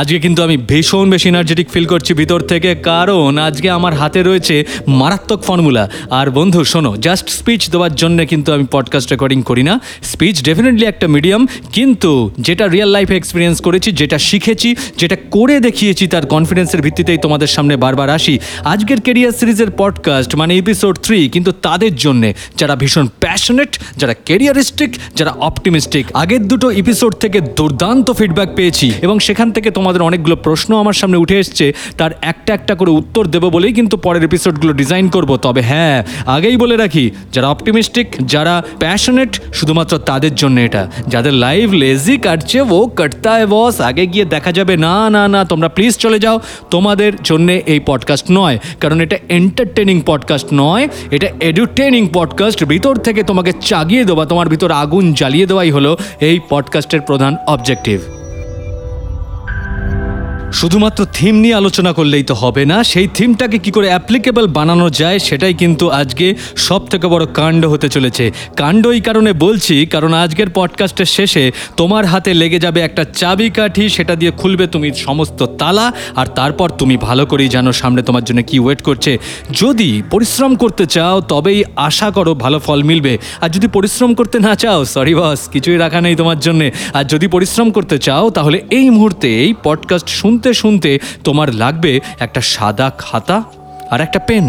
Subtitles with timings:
[0.00, 4.54] আজকে কিন্তু আমি ভীষণ বেশি এনার্জেটিক ফিল করছি ভিতর থেকে, কারণ আজকে আমার হাতে রয়েছে
[5.00, 9.74] মারাত্মক ফর্মুলা আর বন্ধু, শোনো জাস্ট স্পিচ দেওয়ার জন্য কিন্তু আমি পডকাস্ট রেকর্ডিং করি না।
[10.10, 11.42] স্পিচ ডেফিনেটলি একটা মিডিয়াম
[11.76, 12.12] কিন্তু
[12.46, 14.70] যেটা রিয়েল লাইফে এক্সপিরিয়েন্স করেছি, যেটা শিখেছি,
[15.00, 18.34] যেটা করে দেখিয়েছি, তার কনফিডেন্সের ভিত্তিতেই তোমাদের সামনে বারবার আসি।
[18.72, 22.28] আজকের কেরিয়ার সিরিজের পডকাস্ট মানে এপিসোড থ্রি কিন্তু তাদের জন্যে,
[22.58, 29.18] যারা ভীষণ প্যাশনেট যারা কেরিয়ারিস্টিক যারা অপটিমিস্টিক আগের দুটো এপিসোড থেকে দুর্দান্ত ফিডব্যাক পেয়েছি। এবং
[29.28, 33.50] সেখান থেকে তোমাদের অনেকগুলো প্রশ্ন আমার সামনে উঠে এসছে। তার একটা একটা করে উত্তর দেবো
[33.50, 39.40] বলেই কিন্তু পরের এপিসোডগুলো ডিজাইন করব। তবে হ্যাঁ আগেই বলে রাখি, যারা অপটিমিস্টিক যারা প্যাশনেট
[39.52, 44.76] শুধুমাত্র তাদের জন্য এটা। যাদের লাইফ লেজি কাটছে, ও কাটতা বস আগে গিয়ে দেখা যাবে,
[44.76, 46.40] না না না, তোমরা প্লিজ চলে যাও।
[46.70, 53.22] তোমাদের জন্য এই পডকাস্ট নয়, কারণ এটা এন্টারটেনিং পডকাস্ট নয়, এটা এডুটেনিং পডকাস্ট ভিতর থেকে
[53.22, 58.00] তোমাকে চাগিয়ে দেওয়া, তোমার ভিতর আগুন জ্বালিয়ে দেওয়াই হলো এই পডকাস্টের প্রধান অবজেক্টিভ
[60.52, 65.18] শুধুমাত্র থিম নিয়ে আলোচনা করলেই তো হবে না, সেই থিমটাকে কি করে অ্যাপ্লিকেবল বানানো যায়
[65.18, 70.48] সেটাই কিন্তু আজকে সব থেকে বড় কাণ্ড হতে চলেছে। কাণ্ড এই কারণে বলছি, কারণ আজকের
[70.54, 76.26] পডকাস্টের শেষে তোমার হাতে লেগে যাবে একটা চাবিকাঠি সেটা দিয়ে খুলবে তুমি সমস্ত তালা, আর
[76.26, 79.12] তারপর তুমি ভালো করেই জানো সামনে তোমার জন্য কি ওয়েট করছে।
[79.52, 84.52] যদি পরিশ্রম করতে চাও, তবেই আশা করো ভালো ফল মিলবে। আর যদি পরিশ্রম করতে না
[84.54, 88.90] চাও সরি বস কিছুই রাখা নেই তোমার জন্যে। আর যদি পরিশ্রম করতে চাও, তাহলে এই
[88.90, 93.42] মুহূর্তে এই পডকাস্ট শুনতে শুনতে শুনতে তোমার লাগবে একটা সাদা খাতা
[93.90, 94.46] আর একটা পেন।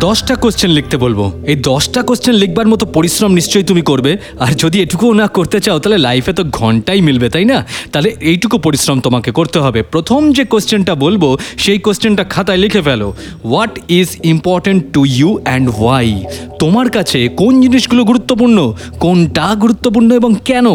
[0.00, 4.82] দশটা কোশ্চেন লিখতে বলব। এই দশটা কোশ্চেন লিখবার মতো পরিশ্রম নিশ্চয়ই তুমি করবে। আর যদি
[4.82, 7.66] এটুকুও না করতে চাও, তাহলে লাইফে তো ঘন্টাই মিলবে, তাই না?
[7.92, 13.14] তাহলে এইটুকু পরিশ্রম তোমাকে করতে হবে। প্রথম যে কোশ্চেনটা বলব, সেই কোশ্চেনটা খাতায় লিখে ফেলো।
[13.44, 16.24] What is important to you and why
[16.58, 20.66] তোমার কাছে কোন জিনিসগুলো গুরুত্বপূর্ণ, কোনটা গুরুত্বপূর্ণ এবং কেন?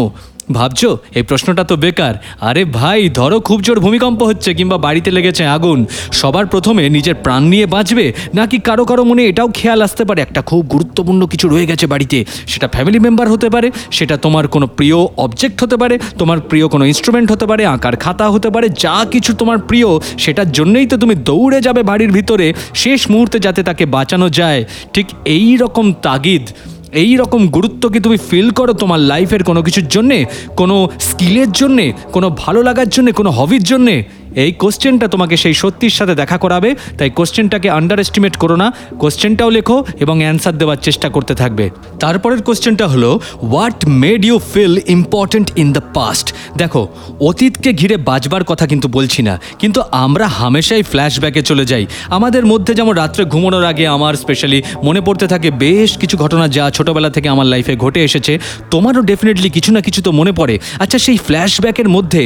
[0.52, 0.86] ভাবছ?
[1.16, 5.86] এই প্রশ্নটা তো বেকার। আরে ভাই, ধরো খুব জোর ভূমিকম্প হচ্ছে কিংবা বাড়িতে লেগেছে আগুন।
[6.12, 8.14] সবার প্রথমে নিজের প্রাণ নিয়ে বাঁচবে?
[8.34, 12.26] নাকি কারও কারও মনে এটাও খেয়াল আসতে পারে, একটা খুব গুরুত্বপূর্ণ কিছু রয়ে গেছে বাড়িতে।
[12.48, 16.86] সেটা ফ্যামিলি মেম্বার হতে পারে, সেটা তোমার কোনো প্রিয় অবজেক্ট হতে পারে, তোমার প্রিয় কোনো
[16.86, 19.88] ইনস্ট্রুমেন্ট হতে পারে, আঁকার খাতা হতে পারে, যা কিছু তোমার প্রিয়,
[20.18, 25.06] সেটার জন্যই তো তুমি দৌড়ে যাবে বাড়ির ভিতরে। শেষ মুহূর্তে যাতে তাকে বাঁচানো যায়। ঠিক
[25.26, 26.48] এই রকম তাগিদ।
[26.94, 30.26] এই রকম গুরুত্ব কি তুমি ফিল করো তোমার লাইফের কোনো কিছুর জন্যে?
[30.58, 31.94] কোনো স্কিলের জন্যে?
[32.12, 33.12] কোনো ভালো লাগার জন্যে?
[33.12, 34.04] কোনো হবির জন্যে?
[34.44, 38.68] এই কোশ্চেনটা তোমাকে সেই সত্যির সাথে দেখা করাবে, তাই কোশ্চেনটাকে আন্ডার এস্টিমেট করো না,
[39.02, 41.66] কোশ্চেনটাও লেখো এবং অ্যান্সার দেওয়ার চেষ্টা করতে থাকবে।
[42.04, 43.10] তারপরের কোশ্চেনটা হলো
[43.52, 46.28] what made you feel important in the past
[46.62, 46.82] দেখো,
[47.30, 51.86] অতীতকে ঘিরে বাজবার কথা কিন্তু বলছি না, কিন্তু আমরা হামেশাই ফ্ল্যাশব্যাকে চলে যাই।
[52.18, 56.66] আমাদের মধ্যে যেমন রাত্রে ঘুমানোর আগে আমার স্পেশালি মনে পড়তে থাকে, বেশ কিছু ঘটনা যা
[56.78, 58.34] ছোটবেলা থেকে আমার লাইফে ঘটে এসেছে,
[58.74, 62.22] তোমারও ডেফিনেটলি কিছু না কিছু তো মনে পড়ে। আচ্ছা সেই ফ্ল্যাশব্যাকের মধ্যে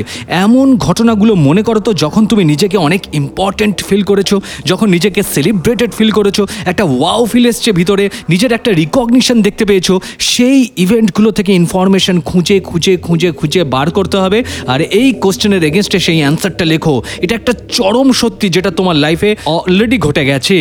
[0.45, 4.31] এমন ঘটনাগুলো মনে করো তো যখন তুমি নিজেকে অনেক ইম্পর্ট্যান্ট ফিল করেছ,
[4.66, 6.38] যখন নিজেকে সেলিব্রেটেড ফিল করেছ,
[6.72, 9.90] একটা ওয়াও ফিল এসছে ভিতরে, নিজের একটা রিকগনিশন দেখতে পেয়েছ,
[10.34, 14.40] সেই ইভেন্টগুলো থেকে ইনফরমেশন খুঁজে খুঁজে খুঁজে খুঁজে বার করতে হবে।
[14.74, 19.97] আর এই কোশ্চেনের এগেনস্টে সেই অ্যান্সারটা লেখো। এটা একটা চরম সত্যি যেটা তোমার লাইফে অলরেডি
[20.07, 20.56] ঘটে গেছে।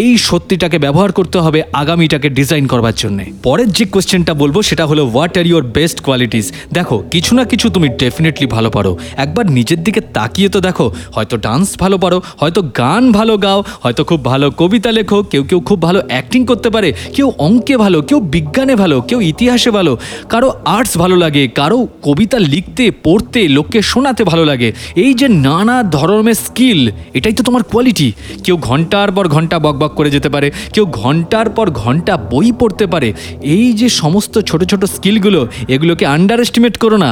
[0.00, 5.02] এই সত্যিটাকে ব্যবহার করতে হবে আগামীটাকে ডিজাইন করবার জন্য। পরের যে কোশ্চেনটা বলব, সেটা হলো
[5.12, 6.46] what are your best qualities
[6.76, 8.92] দেখো, কিছু না কিছু তুমি ডেফিনেটলি ভালো পারো।
[9.24, 10.79] একবার নিজের দিকে তাকিয়ে তো দেখো
[11.16, 15.60] হয়তো ডান্স ভালো পারো, হয়তো গান ভালো গাও, হয়তো খুব ভালো কবিতা লেখো, কেউ কেউ
[15.68, 19.92] খুব ভালো অ্যাক্টিং করতে পারে, কেউ অঙ্কে ভালো, কেউ বিজ্ঞানে ভালো, কেউ ইতিহাসে ভালো,
[20.28, 24.68] কারও আর্টস ভালো লাগে, কারও কবিতা লিখতে, পড়তে, লোককে শোনাতে ভালো লাগে,
[25.04, 26.80] এই যে নানা ধরনের স্কিল
[27.14, 28.08] এটাই তো তোমার কোয়ালিটি
[28.44, 33.08] কেউ ঘণ্টার পর ঘণ্টা বকবক করে যেতে পারে, কেউ ঘণ্টার পর ঘণ্টা বই পড়তে পারে,
[33.56, 35.40] এই যে সমস্ত ছোট ছোট স্কিলগুলো
[35.74, 37.10] এগুলোকে আন্ডার এস্টিমেট করো না,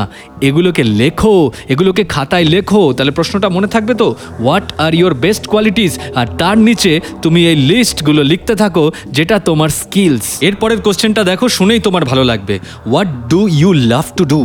[0.49, 1.35] এগুলোকে লেখো,
[1.69, 4.09] এগুলোকে খাতায় লেখো, তাহলে প্রশ্নটা মনে থাকবে তো?
[4.41, 6.93] What are your best qualities আর তার নিচে
[7.23, 8.85] তুমি এই লিস্টগুলো লিখতে থাকো,
[9.17, 12.55] যেটা তোমার স্কিলস এরপরের কোশ্চেনটা দেখো, শুনেই তোমার ভালো লাগবে।
[12.89, 14.41] What do you love to do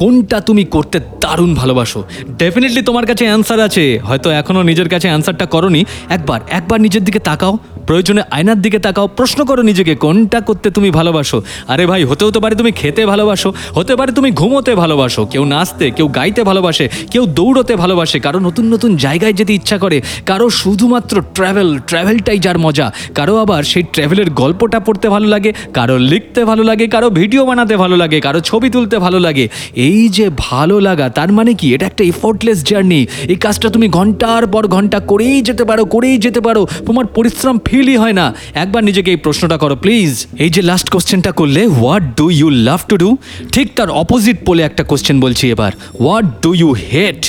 [0.00, 2.00] কোনটা তুমি করতে দারুণ ভালোবাসো?
[2.38, 7.20] ডেফিনেটলি তোমার কাছে অ্যান্সার আছে। হয়তো এখনও নিজের কাছে অ্যান্সারটা করনি। একবার একবার নিজের দিকে
[7.28, 7.54] তাকাও।
[7.86, 11.38] প্রয়োজনে আয়নার দিকে তাকাও, প্রশ্ন করো নিজেকে, কোনটা করতে তুমি ভালোবাসো?
[11.72, 15.86] আরে ভাই হতে হতে পারে তুমি খেতে ভালোবাসো, হতে পারে তুমি ঘুমোতে ভালোবাসো, কেউ নাচতে,
[15.90, 21.14] কেউ গাইতে ভালোবাসে, কেউ দৌড়তে ভালোবাসে, কারও নতুন নতুন জায়গায় যেতে ইচ্ছা করে, কারও শুধুমাত্র
[21.34, 26.62] ট্রাভেল ট্রাভেলটাই যার মজা, কারও আবার সেই ট্রাভেলের গল্পটা পড়তে ভালো লাগে, কারও লিখতে ভালো
[26.62, 29.44] লাগে, কারও ভিডিও বানাতে ভালো লাগে, কারও ছবি তুলতে ভালো লাগে।
[29.88, 31.66] এই যে ভালো লাগা, তার মানে কি?
[31.74, 33.00] এটা একটা এফোর্টলেস জার্নি
[33.32, 37.96] এই কাজটা তুমি ঘণ্টার পর ঘণ্টা করেই যেতে পারো, করেই যেতে পারো। তোমার পরিশ্রম ফিলই
[38.02, 40.12] হয় না। একবার নিজেকে এই প্রশ্নটা করো প্লিজ
[40.44, 43.08] এই যে লাস্ট কোশ্চেনটা করলে what do you love to do
[43.54, 47.22] ঠিক তার অপোজিট পোলে একটা কোশ্চেন বলছি এবার। What do you hate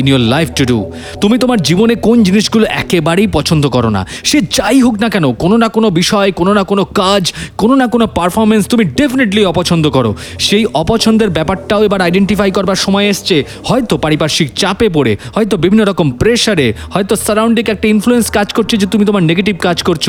[0.00, 0.78] in your life to do
[1.22, 4.02] তুমি তোমার জীবনে কোন জিনিসগুলো একেবারেই পছন্দ করো না?
[4.24, 7.22] সে যাই হোক না কেন, কোনো না কোনো বিষয়, কোনো না কোনো কাজ,
[7.60, 13.06] কোনো না কোনো পারফরমেন্স তুমি ডেফিনেটলি অপছন্দ করো। সেই অপছন্দের ব্যাপারটাও এবার আইডেন্টিফাই করবার সময়
[13.12, 13.36] এসছে।
[13.68, 18.86] হয়তো পারিপার্শ্বিক চাপে পড়ে, হয়তো বিভিন্ন রকম প্রেশারে হয়তো সারাউন্ডিং একটা ইনফ্লুয়েন্স কাজ করছে যে
[18.92, 20.06] তুমি তোমার নেগেটিভ কাজ করছ।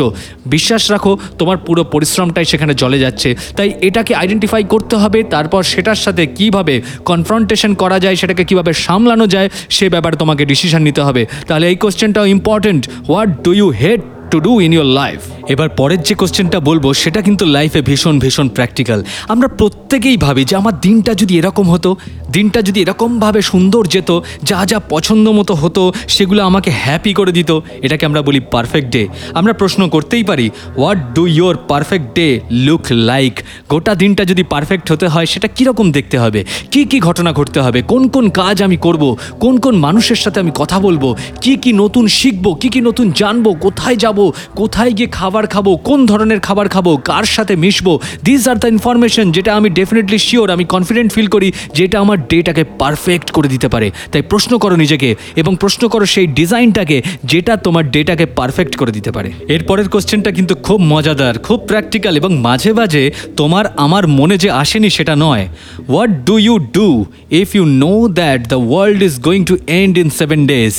[0.53, 5.99] বিশ্বাস রাখো, তোমার পুরো পরিশ্রমটাই সেখানে জলে যাচ্ছে। তাই এটাকে আইডেন্টিফাই করতে হবে, তারপর সেটার
[6.05, 6.75] সাথে কীভাবে
[7.09, 11.77] কনফ্রন্টেশন করা যায়, সেটাকে কীভাবে সামলানো যায়, সে ব্যাপারে তোমাকে ডিসিশন নিতে হবে। তাহলে এই
[11.83, 15.19] কোশ্চেনটাও important what do you hate to do in your life
[15.53, 20.55] এবার পরের যে কোশ্চেনটা বলব, সেটা কিন্তু লাইফে ভীষণ ভীষণ প্র্যাকটিক্যাল আমরা প্রত্যেকেই ভাবি যে
[20.55, 21.89] আমার দিনটা যদি এরকম হতো,
[22.35, 24.09] দিনটা যদি এরকমভাবে সুন্দর যেত,
[24.43, 27.51] যা যা পছন্দ মতো হতো, সেগুলো আমাকে হ্যাপি করে দিত,
[27.85, 29.03] এটাকে আমরা বলি পারফেক্ট ডে
[29.33, 32.27] আমরা প্রশ্ন করতেই পারি what do your perfect day
[32.65, 33.33] look like
[33.69, 36.41] গোটা দিনটা যদি পারফেক্ট হতে হয়, সেটা কীরকম দেখতে হবে?
[36.71, 37.79] কি কি ঘটনা ঘটতে হবে?
[37.81, 39.03] কোন কোন কাজ আমি করব?
[39.39, 41.03] কোন কোন মানুষের সাথে আমি কথা বলব?
[41.41, 42.45] কি কি নতুন শিখব?
[42.61, 43.45] কি কি নতুন জানব?
[43.65, 44.18] কোথায় যাব?
[44.55, 45.65] কোথায় গিয়ে খাবার খাব?
[45.75, 46.87] কোন ধরনের খাবার খাব?
[47.09, 47.93] কার সাথে মিশবো?
[48.23, 52.63] দিস আর দ্য ইনফরমেশন যেটা আমি ডেফিনেটলি শিওর আমি কনফিডেন্ট ফিল করি যেটা আমার ডেটাকে
[52.79, 57.91] পারফেক্ট করে দিতে পারে। তাই প্রশ্ন করো নিজেকে এবং প্রশ্ন করো সেই ডিজাইনটাকে যেটা তোমার
[57.91, 63.03] ডেটাকে পারফেক্ট করে দিতে পারে। এরপরের কোশ্চেনটা কিন্তু খুব মজাদার, খুব প্র্যাকটিক্যাল এবং মাঝে মাঝে
[63.37, 65.43] তোমার, আমার মনে যে আসেনি সেটা নয়।
[65.89, 67.05] What do you do
[67.41, 70.75] if you know that the world is going to end in seven days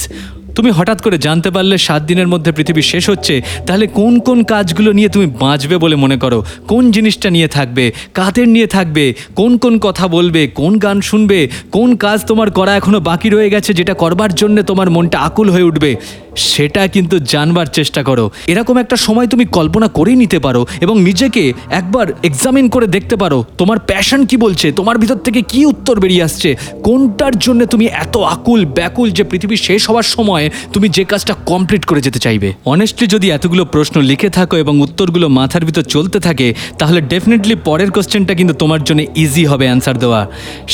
[0.55, 4.93] তুমি হঠাৎ করে জানতে পারলে সাত দিনের মধ্যে পৃথিবী শেষ হচ্ছে, তাহলে কোন কোন কাজগুলো
[4.93, 6.45] নিয়ে তুমি বাঁচবে বলে মনে করো?
[6.69, 7.93] কোন জিনিসটা নিয়ে থাকবে?
[8.15, 9.15] কাদের নিয়ে থাকবে?
[9.35, 10.47] কোন কোন কথা বলবে?
[10.47, 11.49] কোন গান শুনবে?
[11.73, 15.63] কোন কাজ তোমার করা এখনও বাকি রয়ে গেছে যেটা করবার জন্য তোমার মনটা আকুল হয়ে
[15.63, 15.97] উঠবে?
[16.37, 21.43] সেটা কিন্তু জানবার চেষ্টা করো। এরকম একটা সময় তুমি কল্পনা করেই নিতে পারো এবং নিজেকে
[21.71, 26.23] একবার এক্সামিন করে দেখতে পারো, তোমার প্যাশন কি বলছে, তোমার ভিতর থেকে কি উত্তর বেরিয়ে
[26.23, 26.57] আসছে,
[26.87, 31.83] কোনটার জন্য তুমি এত আকুল ব্যাকুল যে পৃথিবী শেষ হওয়ার সময় তুমি যে কাজটা কমপ্লিট
[31.85, 36.55] করে যেতে চাইবে। অনেস্টলি যদি এতগুলো প্রশ্ন লিখে থাকো এবং উত্তরগুলো মাথার ভিতর চলতে থাকে,
[36.79, 40.21] তাহলে ডেফিনেটলি পরের কোশ্চেনটা কিন্তু তোমার জন্য ইজি হবে অ্যান্সার দেওয়া।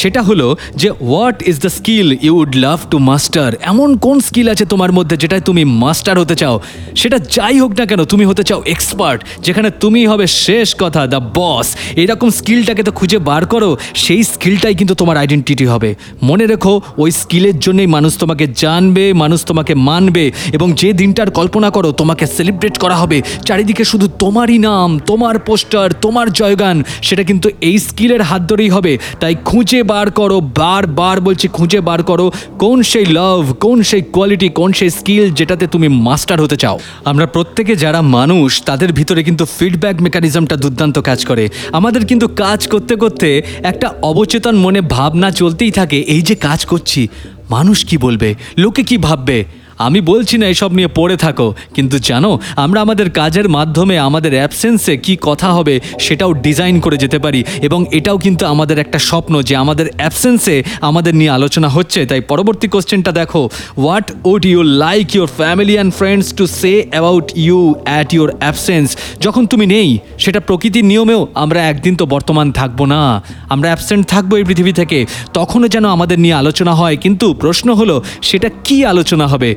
[0.01, 0.47] সেটা হলো
[0.81, 4.93] যে what is the skill you would love to master এমন কোন স্কিল আছে তোমার
[4.93, 6.57] মধ্যে যেটায় তুমি মাস্টার হতে চাও,
[7.01, 11.21] সেটা যাই হোক না কেন, তুমি হতে চাও এক্সপার্ট যেখানে তুমি হবে শেষ কথা দ্য
[11.39, 11.67] বস
[12.03, 13.71] এরকম স্কিলটাকে তো খুঁজে বার করো,
[14.05, 15.91] সেই স্কিলটাই কিন্তু তোমার আইডেন্টিটি হবে।
[16.29, 20.25] মনে রেখো, ওই স্কিলের জন্যই মানুষ তোমাকে জানবে, মানুষ তোমাকে মানবে,
[20.57, 25.89] এবং যে দিনটার কল্পনা করো, তোমাকে সেলিব্রেট করা হবে, চারিদিকে শুধু তোমারই নাম, তোমার পোস্টার
[26.05, 26.77] তোমার জয়গান,
[27.07, 31.81] সেটা কিন্তু এই স্কিলের হাত ধরেই হবে। তাই খুঁজে বার করো বার বার বলছি খুঁজে
[31.89, 32.27] বার করো,
[32.63, 36.77] কোন সেই লাভ কোন সেই কোয়ালিটি কোন সেই স্কিল যেটাতে তুমি মাস্টার হতে চাও।
[37.11, 41.45] আমরা প্রত্যেকে যারা মানুষ, তাদের ভিতরে কিন্তু ফিডব্যাক মেকানিজমটা দুর্দান্ত কাজ করে।
[41.79, 43.29] আমাদের কিন্তু কাজ করতে করতে
[43.63, 47.01] একটা অবচেতন মনে ভাবনা চলতেই থাকে, এই যে কাজ করছি,
[47.51, 48.29] মানুষ কি বলবে?
[48.59, 49.39] লোকে কি ভাববে?
[49.87, 52.31] আমি বলছি না এসব নিয়ে পড়ে থাকো, কিন্তু জানো,
[52.65, 55.75] আমরা আমাদের কাজের মাধ্যমে আমাদের অ্যাবসেন্সে কি কথা হবে
[56.05, 60.57] সেটাও ডিজাইন করে যেতে পারি, এবং এটাও কিন্তু আমাদের একটা স্বপ্ন যে আমাদের অ্যাবসেন্সে
[60.89, 63.43] আমাদের নিয়ে আলোচনা হচ্ছে। তাই পরবর্তী কোশ্চেনটা দেখো
[63.83, 68.89] what would you like your family and friends to say about you at your absence
[69.25, 69.89] যখন তুমি নেই,
[70.25, 73.03] সেটা প্রকৃতির নিয়মেও আমরা একদিন তো বর্তমান থাকব না।
[73.55, 74.99] আমরা অ্যাবসেন্ট থাকব এই পৃথিবী থেকে,
[75.39, 77.97] তখনও যেন আমাদের নিয়ে আলোচনা হয়। কিন্তু প্রশ্ন হলো,
[78.29, 79.51] সেটা কি আলোচনা হবে?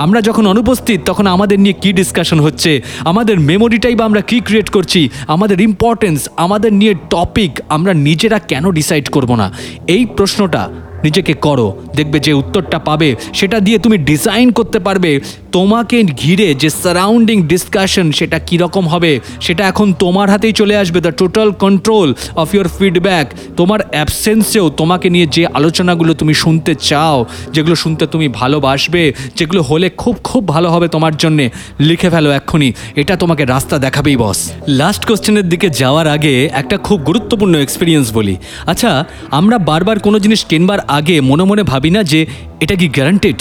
[0.00, 2.82] আমরা যখন অনুপস্থিত, তখন আমাদের নিয়ে কি ডিসকাশন হচ্ছে?
[3.04, 5.08] আমাদের মেমোরিটাই বা আমরা কি ক্রিয়েট করছি?
[5.26, 9.52] আমাদের ইম্পর্টেন্স আমাদের নিয়ে টপিক আমরা নিজেরা কেন ডিসাইড করব না?
[9.86, 10.62] এই প্রশ্নটা
[11.04, 15.10] নিজেকে করো, দেখবে যে উত্তরটা পাবে, সেটা দিয়ে তুমি ডিজাইন করতে পারবে।
[15.52, 21.12] তোমাকে ঘিরে যে সারাউন্ডিং ডিসকাশন সেটা কীরকম হবে, সেটা এখন তোমার হাতেই চলে আসবে। The
[21.20, 22.08] total control
[22.42, 23.26] of your feedback
[23.56, 27.18] তোমার অ্যাবসেন্সেও তোমাকে নিয়ে যে আলোচনাগুলো তুমি শুনতে চাও,
[27.54, 29.02] যেগুলো শুনতে তুমি ভালোবাসবে,
[29.36, 31.44] যেগুলো হলে খুব খুব ভালো হবে তোমার জন্যে,
[31.88, 32.68] লিখে ফেলো এক্ষুনি।
[33.00, 34.38] এটা তোমাকে রাস্তা দেখাবেই বস
[34.80, 38.34] লাস্ট কোশ্চেনের দিকে যাওয়ার আগে একটা খুব গুরুত্বপূর্ণ এক্সপিরিয়েন্স বলি।
[38.66, 38.90] আচ্ছা
[39.30, 42.20] আমরা বারবার কোনো জিনিস কেনবার আগে মনে মনে ভাবি না যে
[42.60, 43.38] এটা কি গ্যারান্টেড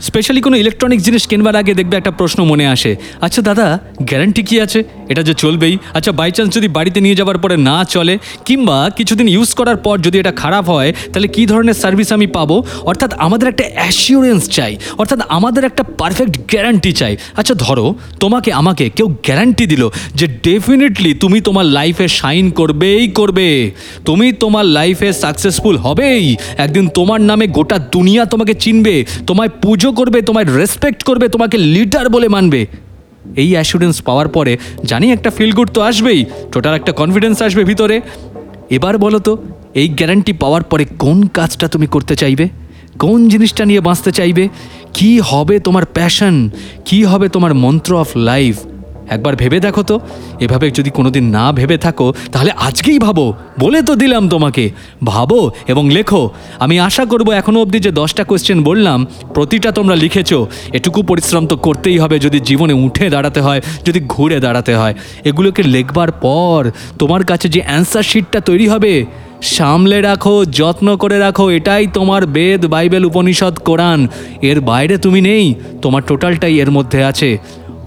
[0.00, 4.60] স্পেশালি কোনো ইলেকট্রনিক জিনিস কেনবার আগে দেখবে একটা প্রশ্ন মনে আসে। আচ্ছা দাদা গ্যারান্টি কি
[4.60, 4.84] আছে?
[5.08, 9.28] এটা যে চলবেই। আচ্ছা বাই চান্স যদি বাড়িতে নিয়ে যাওয়ার পরে না চলে, কিংবা কিছুদিন
[9.28, 12.64] ইউজ করার পর যদি এটা খারাপ হয়, তাহলে কি ধরনের সার্ভিস আমি পাবো?
[12.84, 18.90] অর্থাৎ আমাদের একটা অ্যাসিওরেন্স চাই। অর্থাৎ আমাদের একটা পারফেক্ট গ্যারান্টি চাই। আচ্ছা ধরো, তোমাকে, আমাকে
[18.90, 23.70] কেউ গ্যারান্টি দিল যে ডেফিনেটলি তুমি তোমার লাইফে শাইন করবেই করবে।
[24.04, 30.22] তুমি তোমার লাইফে সাকসেসফুল হবেই। একদিন তোমার নামে গোটা দুনিয়া তোমাকে চিনবে। তোমায় পুজো করবে,
[30.22, 32.66] তোমায় রেসপেক্ট করবে, তোমাকে লিডার বলে মানবে।
[33.36, 38.00] এই অ্যাসুরেন্স পাওয়ার পরে জানি একটা ফিল গুড তো আসবেই টোটাল একটা কনফিডেন্স আসবে ভিতরে।
[38.70, 39.36] এবার বলো তো,
[39.74, 42.48] এই গ্যারান্টি পাওয়ার পরে কোন কাজটা তুমি করতে চাইবে?
[42.98, 44.48] কোন জিনিসটা নিয়ে বাঁচতে চাইবে?
[44.94, 46.50] কি হবে তোমার প্যাশন
[46.84, 48.56] কি হবে তোমার মন্ত্র অফ লাইফ
[49.10, 50.00] একবার ভেবে দেখো তো।
[50.40, 54.70] এভাবে যদি কোনোদিন না ভেবে থাকো, তাহলে আজকেই ভাবো। বলে তো দিলাম তোমাকে।
[55.04, 60.46] ভাবো এবং লেখো। আমি আশা করব এখনও অবধি যে দশটা কোয়েশ্চেন বললাম, প্রতিটা তোমরা লিখেছো।
[60.72, 65.62] এটুকু পরিশ্রম তো করতেই হবে যদি জীবনে উঠে দাঁড়াতে হয়, যদি ঘুরে দাঁড়াতে হয়। এগুলোকে
[65.62, 69.06] লেখবার পর তোমার কাছে যে অ্যান্সার শিটটা তৈরি হবে,
[69.42, 74.08] সামলে রাখো, যত্ন করে রাখো, এটাই তোমার বেদ, বাইবেল, উপনিষদ, কোরআন।
[74.42, 77.38] এর বাইরে তুমি নেই, তোমার টোটালটাই এর মধ্যে আছে।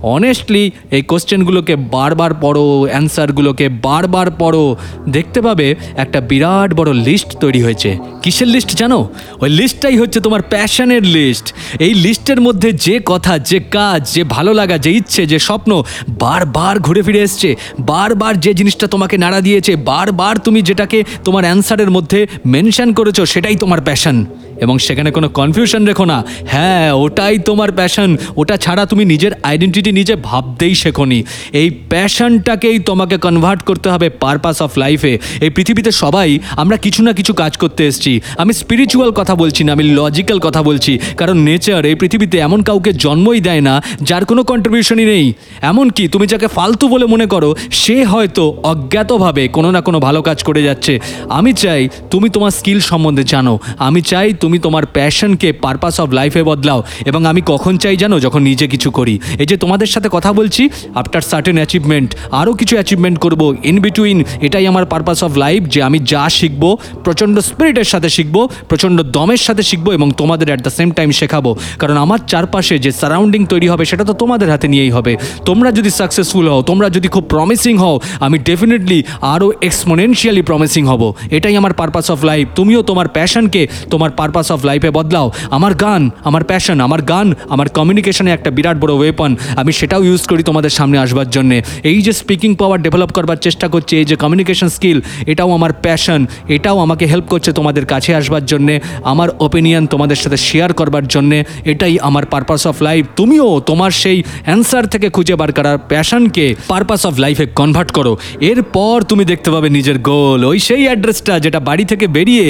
[0.03, 4.75] অনেস্টলি এই কোশ্চেনগুলোকে বারবার পড়ো অ্যান্সারগুলোকে বারবার পড়ো।
[5.10, 9.10] দেখতে পাবে একটা বিরাট বড় লিস্ট তৈরি হয়েছে। কিসের লিস্ট জানো?
[9.41, 14.53] ওই লিস্টটাই হচ্ছে তোমার প্যাশনের লিস্ট এই লিস্টের মধ্যে যে কথা, যে কাজ, যে ভালো
[14.53, 19.75] লাগা, যে ইচ্ছে, যে স্বপ্ন বারবার ঘুরে ফিরে এসছে। বারবার যে জিনিসটা তোমাকে নাড়া দিয়েছে,
[19.75, 24.25] বারবার তুমি যেটাকে তোমার অ্যান্সারের মধ্যে মেনশন করেছ, সেটাই তোমার প্যাশন
[24.62, 26.18] এবং সেখানে কোনো কনফিউশন রেখো না।
[26.53, 31.20] হ্যাঁ ওটাই তোমার প্যাশন ওটা ছাড়া তুমি নিজের আইডেন্টিটি নিজে ভাবতেই শেখোনি।
[31.62, 36.30] এই প্যাশনটাকেই তোমাকে কনভার্ট করতে হবে পারপাস অফ লাইফে এই পৃথিবীতে সবাই,
[36.62, 40.62] আমরা কিছু না কিছু কাজ করতে এসেছি। আমি স্পিরিচুয়াল কথা বলছি না, আমি লজিক্যাল কথা
[40.63, 45.25] বলছি। কারণ নেচার এই পৃথিবীতে এমন কাউকে জন্মই দেয় না, যার কোনো কন্ট্রিবিউশনই নেই।
[45.62, 50.44] এমনকি তুমি যাকে ফালতু বলে মনে করো, সে হয়তো অজ্ঞাতভাবে কোনো না কোনো ভালো কাজ
[50.44, 50.94] করে যাচ্ছে।
[51.30, 56.43] আমি চাই তুমি তোমার স্কিল সম্বন্ধে জানো। আমি চাই তুমি তোমার প্যাশনকে, পারপাস অফ লাইফে
[56.43, 60.34] বদলাও। এবং আমি কখন চাই জানো, যখন নিজে কিছু করি। এই যে তোমাদের সাথে কথা
[60.34, 65.63] বলছি আফটার সার্টেন অ্যাচিভমেন্ট আরও কিছু অ্যাচিভমেন্ট করব ইন বিটুইন এটাই আমার পারপাস অফ লাইফ
[65.63, 70.62] যে আমি যা শিখব, প্রচণ্ড স্পিরিটের সাথে শিখব, প্রচণ্ড দমের সাথে শিখব এবং তোমাদের অ্যাট
[70.62, 74.67] দ্য সেম টাইম শেখাবো। কারণ আমার চারপাশে যে সারাউন্ডিং তৈরি হবে, সেটা তো তোমাদের হাতে
[74.67, 80.41] নিয়েই হবে। তোমরা যদি সাকসেসফুল হও, তোমরা যদি খুব প্রমিসিং হও, আমি ডেফিনেটলি আরও এক্সপোনেনশিয়ালি
[80.41, 84.10] প্রমিসিং হব। এটাই আমার পারপাস অফ লাইফ তুমিও তোমার প্যাশনকে তোমার
[84.56, 89.32] অফ লাইফে বদলাও। আমার গান, আমার প্যাশন আমার গান, আমার কমিউনিকেশনে একটা বিরাট বড় ওয়েপন
[89.62, 91.58] আমি সেটাও ইউজ করি তোমাদের সামনে আসবার জন্যে।
[91.92, 94.98] এই যে স্পিকিং পাওয়ার ডেভেলপ করবার চেষ্টা করছি, এই যে কমিউনিকেশন স্কিল
[95.32, 96.22] এটাও আমার প্যাশন
[96.56, 101.38] এটাও আমাকে হেল্প করছে তোমাদের কাছে আসবার জন্যে। আমার ওপিনিয়ন তোমাদের সাথে শেয়ার করবার জন্যে,
[101.72, 107.02] এটাই আমার পারপাস অফ লাইফ তুমিও তোমার সেই অ্যান্সার থেকে খুঁজে বার করার প্যাশনকে পারপাস
[107.10, 108.14] অফ লাইফে কনভার্ট করো।
[108.52, 112.48] এরপর তুমি দেখতে পাবে নিজের গোল ওই সেই অ্যাড্রেসটা যেটা বাড়ি থেকে বেরিয়ে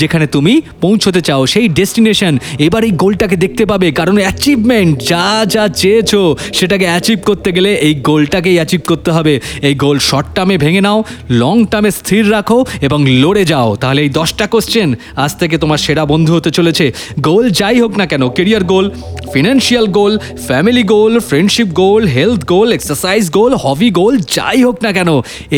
[0.00, 2.34] যেখানে তুমি পৌঁছতে চাও, সেই ডেস্টিনেশন
[2.66, 6.20] এবার এই গোলটাকে দেখতে পাবে। কারণ অ্যাচিভমেন্ট যা যা চেয়েছো,
[6.58, 9.34] সেটাকে অ্যাচিভ করতে গেলে এই গোলটাকেই অ্যাচিভ করতে হবে।
[9.68, 10.98] এই গোল শর্ট টার্মে ভেঙে নাও
[11.42, 14.88] লং টার্মে স্থির রাখো এবং লড়ে যাও। তাহলে এই দশটা কোশ্চেন
[15.24, 16.84] আজ থেকে তোমার সেরা বন্ধু হতে চলেছে।
[17.28, 18.86] গোল যাই হোক না কেন career goal
[19.32, 20.12] financial goal
[20.48, 25.10] family goal friendship goal health goal exercise goal hobby goal যাই হোক না কেন,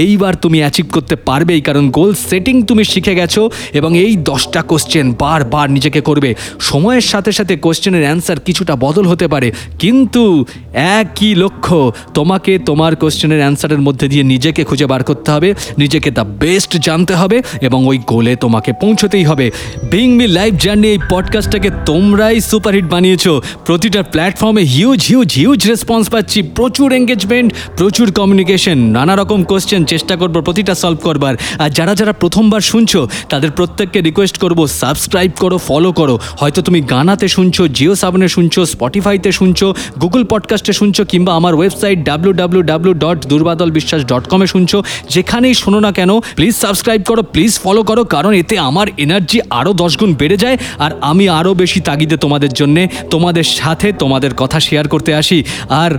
[0.03, 3.43] এইবার তুমি অ্যাচিভ করতে পারবেই। কারণ গোল সেটিং তুমি শিখে গেছো
[3.79, 5.07] এবং এই দশটা কোশ্চেন
[5.55, 6.31] বারবার নিজেকে করবে।
[6.61, 10.45] সময়ের সাথে সাথে কোশ্চেনের অ্যান্সার কিছুটা বদল হতে পারে। কিন্তু
[10.75, 11.79] একই লক্ষ্য,
[12.15, 17.15] তোমাকে তোমার কোশ্চেনের অ্যান্সারের মধ্যে দিয়ে নিজেকে খুঁজে বার করতে হবে। নিজেকে দ্য বেস্ট জানতে
[17.15, 19.47] হবে এবং ওই গোলে তোমাকে পৌঁছতেই হবে।
[19.91, 23.33] বিং মি লাইফ জার্নি এই পডকাস্টটাকে তোমরাই সুপারহিট বানিয়েছো।
[23.67, 30.15] প্রতিটা প্ল্যাটফর্মে হিউজ হিউজ হিউজ রেসপন্স পাচ্ছি। প্রচুর এঙ্গেজমেন্ট প্রচুর কমিউনিকেশন নানা রকম কোশ্চেন চেষ্টা
[30.17, 35.57] করব, প্রতিটা সলভ করবার। আর যারা যারা প্রথমবার শুনছো, তাদের প্রত্যেককে রিকোয়েস্ট করব সাবস্ক্রাইব করো
[35.69, 39.67] ফলো করো। হয়তো তুমি গানাতে শুনছো, জিও সাবনে শুনছো, স্পটিফাইতে শুনছো,
[40.03, 44.79] গুগল পডকাস্টে শুনছো, কিংবা আমার website W W W dot Durbadal Biswas dot কমে শুনছো,
[45.15, 49.73] যেখানেই শোনো না কেন প্লিজ সাবস্ক্রাইব করো প্লিজ ফলো করো, কারণ এতে আমার এনার্জি আরও
[49.83, 52.83] দশ গুণ বেড়ে যায়, আর আমি আরও বেশি তাগিদে তোমাদের জন্যে,
[53.13, 55.39] তোমাদের সাথে তোমাদের কথা শেয়ার করতে আসি।
[55.83, 55.91] আর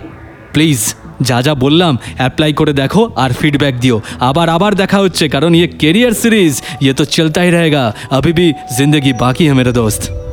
[0.54, 0.80] প্লিজ
[1.22, 5.68] যা যা বললাম অ্যাপ্লাই করে দেখো আর ফিডব্যাক দিও। আবার আবার দেখা হচ্ছে, কারণ ইয়ে
[5.68, 6.54] কেরিয়ার সিরিজ
[6.84, 10.25] ইয়ে তো চলতাই রয়েগা অভি ভি জিন্দগি, বাকি হ্যাঁ মেরে দোস্ত।